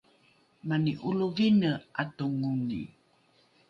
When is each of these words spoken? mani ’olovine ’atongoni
mani 0.67 0.93
’olovine 1.07 1.71
’atongoni 2.01 2.81